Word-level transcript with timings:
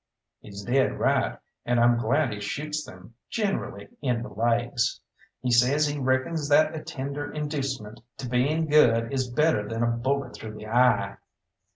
"He's 0.39 0.63
dead 0.63 0.93
right, 0.97 1.37
and 1.63 1.79
I'm 1.79 1.99
glad 1.99 2.33
he 2.33 2.39
shoots 2.39 2.83
them!" 2.83 3.13
"Generally 3.29 3.89
in 4.01 4.23
the 4.23 4.29
laigs. 4.33 4.99
He 5.41 5.51
says 5.51 5.85
he 5.85 5.99
reckons 5.99 6.49
that 6.49 6.73
a 6.73 6.83
tender 6.83 7.31
inducement 7.31 8.01
to 8.17 8.27
being 8.27 8.65
good 8.65 9.13
is 9.13 9.29
better 9.29 9.69
than 9.69 9.83
a 9.83 9.91
bullet 9.91 10.33
through 10.33 10.55
the 10.55 10.65
eye. 10.69 11.17